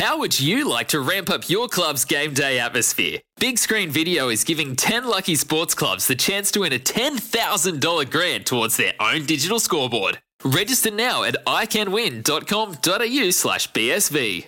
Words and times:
How 0.00 0.16
would 0.16 0.40
you 0.40 0.66
like 0.66 0.88
to 0.88 1.00
ramp 1.00 1.28
up 1.28 1.50
your 1.50 1.68
club's 1.68 2.06
game 2.06 2.32
day 2.32 2.58
atmosphere? 2.58 3.18
Big 3.38 3.58
Screen 3.58 3.90
Video 3.90 4.30
is 4.30 4.44
giving 4.44 4.74
10 4.74 5.04
lucky 5.04 5.34
sports 5.34 5.74
clubs 5.74 6.06
the 6.06 6.14
chance 6.14 6.50
to 6.52 6.60
win 6.60 6.72
a 6.72 6.78
$10,000 6.78 8.10
grant 8.10 8.46
towards 8.46 8.78
their 8.78 8.94
own 8.98 9.26
digital 9.26 9.60
scoreboard. 9.60 10.22
Register 10.42 10.90
now 10.90 11.22
at 11.22 11.36
iCanWin.com.au 11.44 13.30
slash 13.30 13.70
BSV. 13.72 14.46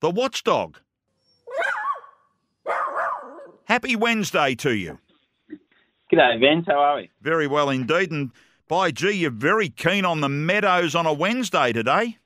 The 0.00 0.10
Watchdog. 0.10 0.78
Happy 3.64 3.96
Wednesday 3.96 4.54
to 4.54 4.76
you. 4.76 5.00
G'day, 6.12 6.38
Vince. 6.38 6.66
How 6.68 6.78
are 6.78 6.96
we? 6.98 7.10
Very 7.20 7.48
well 7.48 7.70
indeed. 7.70 8.12
And 8.12 8.30
by 8.68 8.92
gee, 8.92 9.10
you're 9.10 9.32
very 9.32 9.70
keen 9.70 10.04
on 10.04 10.20
the 10.20 10.28
Meadows 10.28 10.94
on 10.94 11.04
a 11.04 11.12
Wednesday 11.12 11.72
today. 11.72 12.18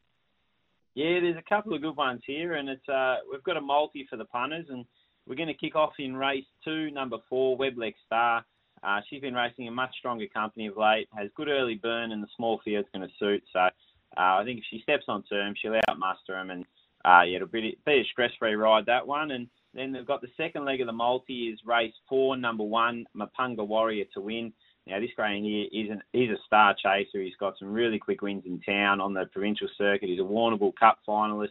Yeah, 0.99 1.21
there's 1.21 1.37
a 1.37 1.49
couple 1.49 1.75
of 1.75 1.81
good 1.81 1.97
ones 1.97 2.23
here, 2.27 2.55
and 2.55 2.69
it's 2.69 2.89
uh, 2.89 3.19
we've 3.31 3.45
got 3.45 3.57
a 3.57 3.61
multi 3.61 4.05
for 4.11 4.17
the 4.17 4.25
punters, 4.25 4.67
and 4.69 4.85
we're 5.29 5.37
going 5.37 5.47
to 5.47 5.55
kick 5.55 5.77
off 5.77 5.93
in 6.01 6.17
race 6.17 6.45
two, 6.65 6.91
number 6.91 7.19
four, 7.29 7.57
Weblex 7.57 7.95
Star. 8.05 8.45
Uh, 8.83 8.99
she's 9.09 9.21
been 9.21 9.33
racing 9.33 9.69
a 9.69 9.71
much 9.71 9.95
stronger 9.97 10.27
company 10.35 10.67
of 10.67 10.77
late, 10.77 11.07
has 11.17 11.31
good 11.37 11.47
early 11.47 11.77
burn, 11.77 12.11
and 12.11 12.21
the 12.21 12.27
small 12.37 12.61
field's 12.65 12.89
going 12.93 13.07
to 13.07 13.15
suit. 13.17 13.45
So 13.53 13.61
uh, 13.61 13.71
I 14.17 14.43
think 14.45 14.59
if 14.59 14.65
she 14.69 14.81
steps 14.83 15.05
on 15.07 15.23
term, 15.23 15.55
she'll 15.57 15.79
outmuster 15.89 16.31
them, 16.31 16.51
and 16.51 16.65
uh, 17.05 17.23
yeah, 17.23 17.37
it'll 17.37 17.47
be, 17.47 17.79
be 17.87 17.93
a 17.93 18.05
stress-free 18.11 18.57
ride 18.57 18.87
that 18.87 19.07
one. 19.07 19.31
And 19.31 19.47
then 19.75 19.93
they've 19.93 20.05
got 20.05 20.21
the 20.21 20.27
second 20.37 20.65
leg 20.65 20.81
of 20.81 20.89
the 20.89 20.93
multi 20.93 21.45
is 21.45 21.61
race 21.65 21.95
four, 22.09 22.37
number 22.37 22.65
one, 22.65 23.07
Mapunga 23.17 23.65
Warrior 23.65 24.07
to 24.15 24.21
win. 24.21 24.53
Now, 24.89 25.01
this 25.01 25.11
greyhound 25.15 25.45
here 25.45 25.67
is 25.71 25.91
an, 25.91 26.03
he's 26.13 26.31
a 26.31 26.39
star 26.47 26.75
chaser. 26.83 27.21
He's 27.21 27.37
got 27.39 27.59
some 27.59 27.71
really 27.71 27.99
quick 27.99 28.23
wins 28.23 28.45
in 28.47 28.61
town 28.61 29.01
on 29.01 29.13
the 29.13 29.27
provincial 29.27 29.69
circuit. 29.77 30.09
He's 30.09 30.21
a 30.21 30.23
Warrnambool 30.23 30.75
Cup 30.77 30.99
finalist, 31.07 31.49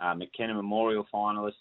uh, 0.00 0.14
McKenna 0.14 0.54
Memorial 0.54 1.06
finalist. 1.12 1.52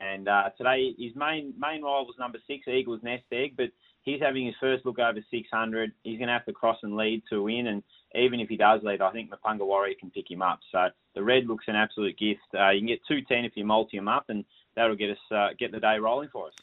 And 0.00 0.28
uh, 0.28 0.50
today, 0.56 0.94
his 0.98 1.14
main 1.16 1.52
main 1.58 1.82
rival's 1.82 2.14
number 2.18 2.38
six, 2.46 2.68
Eagles 2.68 3.00
Nest 3.02 3.24
Egg, 3.32 3.54
but 3.56 3.70
he's 4.02 4.20
having 4.20 4.46
his 4.46 4.54
first 4.60 4.86
look 4.86 4.98
over 4.98 5.20
600. 5.30 5.92
He's 6.04 6.18
going 6.18 6.28
to 6.28 6.32
have 6.32 6.46
to 6.46 6.52
cross 6.52 6.78
and 6.82 6.96
lead 6.96 7.22
to 7.30 7.42
win. 7.42 7.66
And 7.66 7.82
even 8.14 8.40
if 8.40 8.48
he 8.48 8.56
does 8.56 8.80
lead, 8.82 9.02
I 9.02 9.12
think 9.12 9.30
Mapunga 9.30 9.66
Warrior 9.66 9.96
can 9.98 10.10
pick 10.10 10.30
him 10.30 10.40
up. 10.40 10.60
So 10.72 10.88
the 11.14 11.22
red 11.22 11.46
looks 11.46 11.66
an 11.68 11.76
absolute 11.76 12.16
gift. 12.16 12.40
Uh, 12.54 12.70
you 12.70 12.80
can 12.80 12.88
get 12.88 13.00
210 13.08 13.44
if 13.44 13.56
you 13.56 13.64
multi 13.64 13.96
him 13.96 14.08
up, 14.08 14.26
and 14.28 14.44
that'll 14.74 14.96
get 14.96 15.10
us 15.10 15.32
uh, 15.34 15.48
get 15.58 15.72
the 15.72 15.80
day 15.80 15.98
rolling 15.98 16.30
for 16.32 16.46
us. 16.46 16.54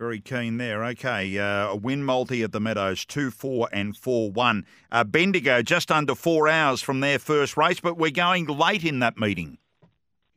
Very 0.00 0.18
keen 0.18 0.56
there. 0.56 0.84
Okay, 0.86 1.38
uh, 1.38 1.68
a 1.68 1.76
win 1.76 2.02
multi 2.02 2.42
at 2.42 2.50
the 2.50 2.58
Meadows, 2.58 3.04
2 3.04 3.30
4 3.30 3.68
and 3.72 3.96
4 3.96 4.32
1. 4.32 4.66
Uh, 4.90 5.04
Bendigo 5.04 5.62
just 5.62 5.92
under 5.92 6.16
four 6.16 6.48
hours 6.48 6.82
from 6.82 6.98
their 6.98 7.20
first 7.20 7.56
race, 7.56 7.78
but 7.78 7.96
we're 7.96 8.10
going 8.10 8.46
late 8.46 8.82
in 8.82 8.98
that 8.98 9.16
meeting. 9.16 9.58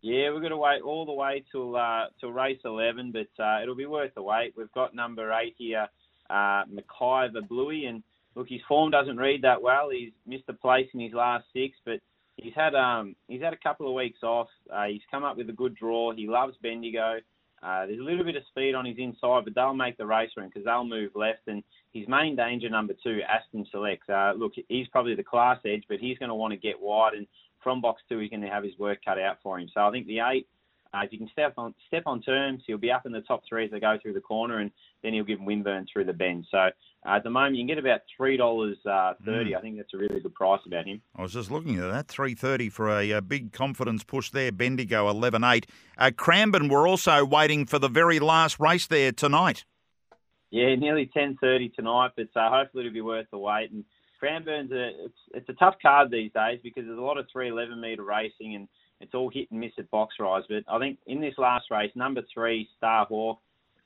Yeah, 0.02 0.30
we're 0.30 0.42
going 0.42 0.52
to 0.52 0.58
wait 0.58 0.84
all 0.84 1.08
the 1.08 1.14
way 1.14 1.44
till 1.52 1.76
uh, 1.76 2.06
till 2.20 2.32
race 2.32 2.60
11, 2.64 3.12
but 3.12 3.44
uh, 3.44 3.64
it'll 3.64 3.76
be 3.76 3.88
worth 3.88 4.14
the 4.14 4.22
wait. 4.22 4.54
We've 4.56 4.72
got 4.74 4.94
number 4.94 5.32
eight 5.34 5.56
here, 5.58 5.88
uh, 6.30 6.64
McIver 6.66 7.48
Bluey, 7.48 7.86
and 7.86 8.04
look, 8.36 8.50
his 8.50 8.62
form 8.68 8.92
doesn't 8.92 9.18
read 9.18 9.42
that 9.42 9.64
well. 9.64 9.90
He's 9.90 10.12
missed 10.28 10.46
a 10.50 10.54
place 10.54 10.88
in 10.94 11.00
his 11.00 11.14
last 11.14 11.46
six, 11.52 11.76
but 11.84 12.00
he's 12.36 12.54
had 12.54 12.76
um 12.76 13.16
he's 13.28 13.42
had 13.42 13.54
a 13.54 13.58
couple 13.58 13.88
of 13.88 13.96
weeks 13.96 14.22
off. 14.22 14.50
Uh, 14.72 14.86
he's 14.86 15.02
come 15.10 15.24
up 15.24 15.36
with 15.36 15.50
a 15.50 15.54
good 15.54 15.74
draw. 15.74 16.14
He 16.14 16.28
loves 16.28 16.56
Bendigo. 16.62 17.16
Uh, 17.64 17.86
there's 17.86 18.00
a 18.00 18.04
little 18.04 18.24
bit 18.24 18.36
of 18.36 18.44
speed 18.50 18.76
on 18.76 18.86
his 18.86 18.98
inside, 18.98 19.44
but 19.44 19.56
they'll 19.56 19.74
make 19.74 19.98
the 19.98 20.06
race 20.06 20.30
him 20.38 20.46
because 20.46 20.64
they'll 20.64 20.84
move 20.84 21.12
left. 21.16 21.48
And 21.48 21.64
his 21.92 22.08
main 22.08 22.36
danger, 22.36 22.70
number 22.70 22.94
two, 23.04 23.22
Aston 23.28 23.66
Select. 23.72 24.08
Uh, 24.10 24.34
look, 24.38 24.54
he's 24.68 24.88
probably 24.90 25.16
the 25.16 25.24
class 25.24 25.60
edge, 25.66 25.84
but 25.90 26.00
he's 26.00 26.18
going 26.18 26.30
to 26.30 26.36
want 26.36 26.52
to 26.52 26.58
get 26.58 26.80
wide. 26.80 27.14
And 27.14 27.26
from 27.64 27.82
box 27.82 28.02
two, 28.08 28.20
he's 28.20 28.30
going 28.30 28.42
to 28.42 28.48
have 28.48 28.64
his 28.64 28.78
work 28.78 29.00
cut 29.04 29.20
out 29.20 29.38
for 29.42 29.60
him. 29.60 29.70
So 29.74 29.82
I 29.82 29.92
think 29.92 30.06
the 30.08 30.20
eight, 30.20 30.48
uh, 30.94 31.00
if 31.04 31.12
you 31.12 31.18
can 31.18 31.30
step 31.30 31.54
on 31.58 31.74
step 31.88 32.04
on 32.06 32.22
terms, 32.22 32.64
he'll 32.68 32.78
be 32.78 32.92
up 32.92 33.06
in 33.06 33.12
the 33.12 33.22
top 33.22 33.44
three 33.48 33.66
as 33.66 33.72
they 33.72 33.80
go 33.80 33.98
through 34.02 34.14
the 34.14 34.22
corner, 34.22 34.60
and 34.60 34.72
then 35.04 35.14
he'll 35.14 35.24
give 35.24 35.40
him 35.40 35.46
Winburn 35.46 35.86
through 35.92 36.06
the 36.06 36.14
bend. 36.14 36.46
So 36.50 36.58
uh, 36.58 36.70
at 37.06 37.24
the 37.24 37.30
moment, 37.30 37.56
you 37.56 37.62
can 37.62 37.68
get 37.68 37.78
about 37.78 38.02
three 38.16 38.38
dollars 38.38 38.78
uh, 38.86 39.14
thirty. 39.26 39.52
Mm. 39.52 39.58
I 39.58 39.62
think 39.62 39.78
that's 39.78 39.94
a 39.94 39.98
really 39.98 40.20
good 40.20 40.34
price 40.34 40.62
about 40.66 40.86
him. 40.86 41.02
I 41.16 41.22
was 41.22 41.34
just 41.34 41.52
looking 41.52 41.80
at 41.80 41.92
that 41.92 42.08
three 42.08 42.36
thirty 42.36 42.70
for 42.70 42.90
a, 42.90 43.12
a, 43.12 43.22
big 43.22 43.54
confidence 43.54 44.04
push 44.04 44.30
there. 44.32 44.52
Bendigo 44.52 45.10
eleven 45.10 45.44
eight. 45.44 45.68
Uh, 45.98 46.12
Cranbourne 46.16 46.70
were 46.70 46.88
also 46.88 47.26
waiting 47.26 47.66
for 47.66 47.80
the 47.80 47.90
very 47.90 48.20
last 48.20 48.60
race 48.60 48.88
there 48.88 49.12
tonight. 49.12 49.66
Yeah, 50.52 50.76
nearly 50.76 51.10
ten 51.14 51.38
thirty 51.40 51.70
tonight, 51.70 52.12
but 52.16 52.30
uh, 52.36 52.50
hopefully 52.50 52.86
it'll 52.86 52.94
be 52.94 53.02
worth 53.02 53.28
the 53.32 53.38
wait. 53.38 53.72
And 53.72 53.84
Cranbourne's 54.20 54.72
a 54.72 55.06
it's 55.06 55.20
it's 55.34 55.50
a 55.50 55.54
tough 55.54 55.76
card 55.82 56.12
these 56.12 56.32
days 56.34 56.60
because 56.64 56.86
there's 56.86 56.98
a 56.98 57.02
lot 57.02 57.18
of 57.18 57.28
three 57.32 57.50
eleven 57.50 57.80
metre 57.80 58.04
racing 58.04 58.56
and 58.56 58.68
it's 59.08 59.16
all 59.16 59.30
hit 59.30 59.50
and 59.52 59.62
miss 59.62 59.72
at 59.78 59.90
box 59.90 60.16
rise. 60.20 60.44
But 60.50 60.64
I 60.68 60.78
think 60.80 61.00
in 61.08 61.22
this 61.22 61.36
last 61.38 61.72
race, 61.72 61.92
number 61.96 62.22
three, 62.34 62.68
Star 62.78 63.06
Hawk, 63.06 63.40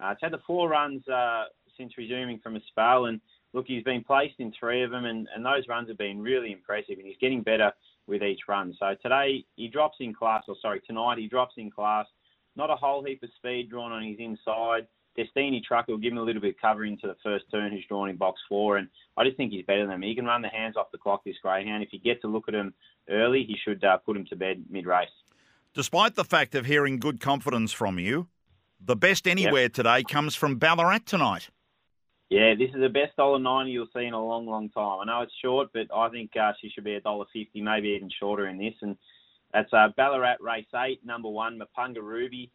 uh, 0.03 0.09
it's 0.09 0.21
had 0.21 0.33
the 0.33 0.41
four 0.47 0.67
runs 0.67 1.07
uh, 1.07 1.43
since 1.77 1.95
resuming 1.95 2.39
from 2.39 2.55
a 2.55 2.59
spell, 2.69 3.05
and 3.05 3.21
look, 3.53 3.65
he's 3.67 3.83
been 3.83 4.03
placed 4.03 4.39
in 4.39 4.51
three 4.59 4.83
of 4.83 4.89
them, 4.89 5.05
and, 5.05 5.27
and 5.35 5.45
those 5.45 5.67
runs 5.69 5.89
have 5.89 5.97
been 5.97 6.21
really 6.21 6.51
impressive, 6.51 6.97
and 6.97 7.05
he's 7.05 7.17
getting 7.21 7.43
better 7.43 7.71
with 8.07 8.23
each 8.23 8.41
run. 8.47 8.75
So 8.79 8.95
today 9.01 9.45
he 9.55 9.67
drops 9.67 9.97
in 9.99 10.13
class, 10.13 10.43
or 10.47 10.55
sorry, 10.59 10.81
tonight 10.87 11.19
he 11.19 11.27
drops 11.27 11.53
in 11.57 11.69
class. 11.69 12.07
Not 12.55 12.71
a 12.71 12.75
whole 12.75 13.03
heap 13.03 13.21
of 13.21 13.29
speed 13.37 13.69
drawn 13.69 13.91
on 13.91 14.03
his 14.03 14.17
inside. 14.19 14.87
Destiny 15.17 15.61
Truck 15.67 15.87
will 15.87 15.97
give 15.97 16.13
him 16.13 16.19
a 16.19 16.23
little 16.23 16.41
bit 16.41 16.55
of 16.55 16.61
cover 16.61 16.85
into 16.85 17.07
the 17.07 17.17
first 17.21 17.45
turn 17.51 17.71
who's 17.71 17.85
drawn 17.87 18.09
in 18.09 18.15
box 18.15 18.39
four. 18.47 18.77
And 18.77 18.87
I 19.17 19.25
just 19.25 19.37
think 19.37 19.51
he's 19.51 19.65
better 19.65 19.85
than 19.85 19.95
him. 19.95 20.01
He 20.01 20.15
can 20.15 20.25
run 20.25 20.41
the 20.41 20.47
hands 20.47 20.77
off 20.77 20.91
the 20.91 20.97
clock, 20.97 21.23
this 21.25 21.35
greyhound. 21.41 21.83
If 21.83 21.91
you 21.91 21.99
get 21.99 22.21
to 22.21 22.27
look 22.27 22.45
at 22.47 22.53
him 22.53 22.73
early, 23.09 23.43
he 23.43 23.57
should 23.63 23.83
uh, 23.83 23.97
put 23.97 24.15
him 24.15 24.25
to 24.27 24.35
bed 24.35 24.63
mid 24.69 24.85
race. 24.85 25.09
Despite 25.73 26.15
the 26.15 26.23
fact 26.23 26.55
of 26.55 26.65
hearing 26.65 26.97
good 26.97 27.19
confidence 27.19 27.71
from 27.71 27.99
you, 27.99 28.27
the 28.79 28.95
best 28.95 29.27
anywhere 29.27 29.63
yep. 29.63 29.73
today 29.73 30.03
comes 30.03 30.33
from 30.35 30.55
Ballarat 30.55 31.05
tonight. 31.05 31.49
Yeah, 32.29 32.55
this 32.55 32.69
is 32.69 32.79
the 32.79 32.87
best 32.87 33.17
dollar 33.17 33.39
ninety 33.39 33.71
you'll 33.71 33.87
see 33.93 34.05
in 34.05 34.13
a 34.13 34.25
long, 34.25 34.47
long 34.47 34.69
time. 34.69 35.01
I 35.01 35.05
know 35.05 35.21
it's 35.21 35.33
short, 35.43 35.69
but 35.73 35.87
I 35.93 36.07
think 36.07 36.31
uh, 36.37 36.53
she 36.61 36.69
should 36.69 36.85
be 36.85 36.95
a 36.95 37.01
dollar 37.01 37.25
fifty, 37.33 37.61
maybe 37.61 37.89
even 37.89 38.09
shorter 38.17 38.47
in 38.47 38.57
this. 38.57 38.73
And 38.81 38.95
that's 39.53 39.71
uh, 39.73 39.89
Ballarat 39.97 40.37
race 40.39 40.65
eight, 40.73 41.05
number 41.05 41.27
one, 41.27 41.59
Mapunga 41.59 42.01
Ruby. 42.01 42.49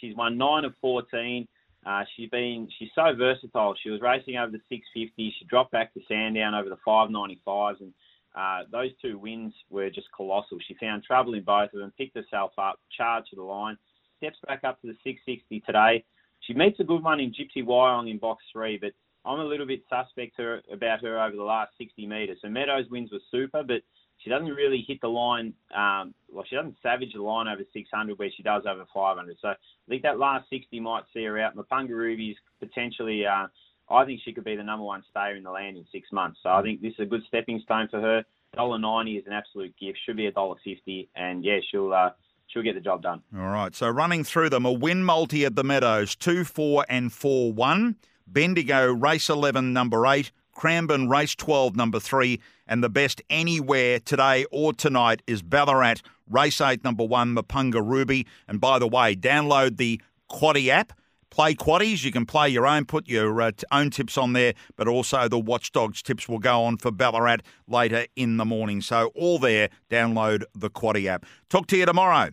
She's 0.00 0.16
won 0.16 0.36
nine 0.36 0.64
of 0.64 0.74
fourteen. 0.80 1.46
Uh, 1.84 2.04
she's 2.14 2.30
been 2.30 2.68
she's 2.78 2.90
so 2.94 3.12
versatile. 3.16 3.74
She 3.82 3.90
was 3.90 4.00
racing 4.00 4.36
over 4.36 4.52
the 4.52 4.60
650. 4.68 5.34
She 5.38 5.44
dropped 5.46 5.72
back 5.72 5.92
to 5.94 6.00
Sandown 6.06 6.54
over 6.54 6.68
the 6.68 6.78
595s, 6.86 7.80
and 7.80 7.92
uh, 8.36 8.60
those 8.70 8.90
two 9.02 9.18
wins 9.18 9.52
were 9.68 9.90
just 9.90 10.06
colossal. 10.14 10.58
She 10.66 10.74
found 10.74 11.02
trouble 11.02 11.34
in 11.34 11.42
both 11.42 11.72
of 11.72 11.80
them, 11.80 11.92
picked 11.98 12.16
herself 12.16 12.52
up, 12.56 12.78
charged 12.96 13.30
to 13.30 13.36
the 13.36 13.42
line, 13.42 13.76
steps 14.18 14.38
back 14.46 14.62
up 14.64 14.80
to 14.82 14.86
the 14.86 14.96
660 15.04 15.60
today. 15.66 16.04
She 16.40 16.54
meets 16.54 16.78
a 16.80 16.84
good 16.84 17.02
one 17.02 17.20
in 17.20 17.30
Gypsy 17.32 17.64
Wyong 17.64 18.10
in 18.10 18.18
box 18.18 18.44
three, 18.52 18.78
but 18.78 18.92
I'm 19.24 19.38
a 19.38 19.44
little 19.44 19.66
bit 19.66 19.82
suspect 19.88 20.36
her, 20.38 20.62
about 20.72 21.02
her 21.02 21.22
over 21.22 21.36
the 21.36 21.42
last 21.42 21.72
60 21.78 22.06
metres. 22.06 22.38
So 22.42 22.48
Meadows 22.48 22.86
wins 22.90 23.12
were 23.12 23.20
super, 23.30 23.62
but 23.62 23.82
she 24.18 24.30
doesn't 24.30 24.48
really 24.48 24.84
hit 24.86 25.00
the 25.00 25.08
line. 25.08 25.52
Um, 25.74 26.14
well, 26.30 26.44
she 26.48 26.56
doesn't 26.56 26.76
savage 26.82 27.12
the 27.14 27.22
line 27.22 27.48
over 27.48 27.62
600 27.72 28.18
where 28.18 28.30
she 28.36 28.42
does 28.42 28.62
over 28.68 28.84
500. 28.92 29.36
So 29.40 29.48
I 29.48 29.54
think 29.88 30.02
that 30.02 30.18
last 30.18 30.48
60 30.50 30.78
might 30.80 31.04
see 31.12 31.24
her 31.24 31.40
out. 31.40 31.56
Mapunga 31.56 31.90
Ruby's 31.90 32.36
potentially. 32.60 33.26
Uh, 33.26 33.46
I 33.90 34.04
think 34.04 34.20
she 34.24 34.32
could 34.32 34.44
be 34.44 34.56
the 34.56 34.62
number 34.62 34.84
one 34.84 35.02
stayer 35.10 35.36
in 35.36 35.42
the 35.42 35.50
land 35.50 35.76
in 35.76 35.84
six 35.92 36.10
months. 36.12 36.38
So 36.42 36.50
I 36.50 36.62
think 36.62 36.80
this 36.80 36.92
is 36.94 37.00
a 37.00 37.04
good 37.04 37.22
stepping 37.28 37.60
stone 37.64 37.88
for 37.90 38.00
her. 38.00 38.24
Dollar 38.54 38.78
ninety 38.78 39.16
is 39.16 39.26
an 39.26 39.32
absolute 39.32 39.74
gift. 39.78 39.98
Should 40.04 40.16
be 40.16 40.26
a 40.26 40.32
dollar 40.32 40.56
fifty, 40.64 41.08
and 41.16 41.44
yeah, 41.44 41.58
she'll 41.70 41.92
uh, 41.92 42.10
she'll 42.46 42.62
get 42.62 42.74
the 42.74 42.80
job 42.80 43.02
done. 43.02 43.22
All 43.34 43.48
right. 43.48 43.74
So 43.74 43.88
running 43.88 44.24
through 44.24 44.50
them, 44.50 44.64
a 44.64 44.72
win 44.72 45.04
multi 45.04 45.44
at 45.44 45.56
the 45.56 45.64
Meadows, 45.64 46.14
two, 46.14 46.44
four, 46.44 46.84
and 46.88 47.12
four, 47.12 47.52
one. 47.52 47.96
Bendigo 48.26 48.92
race 48.92 49.28
eleven, 49.28 49.72
number 49.72 50.06
eight. 50.06 50.32
Cranbourne 50.54 51.08
race 51.08 51.34
12, 51.34 51.76
number 51.76 51.98
three, 51.98 52.38
and 52.66 52.84
the 52.84 52.90
best 52.90 53.22
anywhere 53.30 53.98
today 53.98 54.44
or 54.50 54.72
tonight 54.72 55.22
is 55.26 55.42
Ballarat 55.42 56.02
race 56.28 56.60
8, 56.60 56.84
number 56.84 57.04
one, 57.04 57.34
Mapunga 57.34 57.82
Ruby. 57.84 58.26
And 58.46 58.60
by 58.60 58.78
the 58.78 58.86
way, 58.86 59.16
download 59.16 59.76
the 59.76 60.00
Quaddy 60.30 60.68
app. 60.68 60.92
Play 61.30 61.54
Quaddies. 61.54 62.04
You 62.04 62.12
can 62.12 62.26
play 62.26 62.50
your 62.50 62.66
own, 62.66 62.84
put 62.84 63.08
your 63.08 63.40
uh, 63.40 63.52
own 63.70 63.88
tips 63.88 64.18
on 64.18 64.34
there, 64.34 64.52
but 64.76 64.86
also 64.86 65.28
the 65.28 65.38
Watchdogs 65.38 66.02
tips 66.02 66.28
will 66.28 66.38
go 66.38 66.62
on 66.62 66.76
for 66.76 66.90
Ballarat 66.90 67.38
later 67.66 68.04
in 68.16 68.36
the 68.36 68.44
morning. 68.44 68.82
So 68.82 69.10
all 69.14 69.38
there, 69.38 69.70
download 69.88 70.44
the 70.54 70.68
Quaddy 70.68 71.06
app. 71.06 71.24
Talk 71.48 71.66
to 71.68 71.76
you 71.78 71.86
tomorrow. 71.86 72.30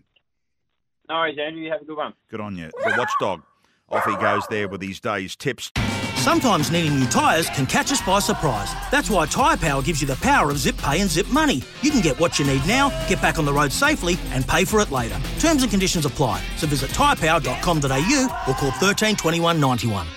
No 1.08 1.16
worries, 1.16 1.38
Andrew. 1.40 1.62
You 1.62 1.72
have 1.72 1.81
a 1.81 1.86
good 1.86 1.98
one. 1.98 2.14
Good 2.30 2.42
on 2.42 2.58
you. 2.58 2.69
The 2.84 2.94
Watchdog. 2.98 3.42
Off 3.92 4.06
he 4.06 4.16
goes 4.18 4.46
there 4.48 4.68
with 4.68 4.82
his 4.82 5.00
day's 5.00 5.36
tips. 5.36 5.72
Sometimes 6.16 6.70
needing 6.70 7.00
new 7.00 7.08
tyres 7.08 7.50
can 7.50 7.66
catch 7.66 7.92
us 7.92 8.02
by 8.02 8.20
surprise. 8.20 8.72
That's 8.92 9.10
why 9.10 9.26
Tyre 9.26 9.58
Power 9.58 9.82
gives 9.82 10.02
you 10.02 10.08
the 10.08 10.18
power 10.18 10.52
of 10.52 10.58
zip 10.58 10.78
pay 10.78 11.00
and 11.02 11.10
zip 11.10 11.28
money. 11.30 11.64
You 11.82 11.92
can 11.92 12.02
get 12.02 12.20
what 12.20 12.38
you 12.38 12.46
need 12.46 12.66
now, 12.68 12.90
get 13.08 13.22
back 13.22 13.40
on 13.40 13.46
the 13.46 13.54
road 13.54 13.72
safely, 13.72 14.18
and 14.32 14.48
pay 14.48 14.66
for 14.66 14.80
it 14.82 14.92
later. 14.92 15.20
Terms 15.40 15.64
and 15.64 15.72
conditions 15.72 16.06
apply. 16.06 16.44
So 16.58 16.68
visit 16.68 16.92
tyrepower.com.au 16.92 18.44
or 18.48 18.54
call 18.54 18.72
13 18.72 19.16
21 19.16 19.60
91. 19.60 20.08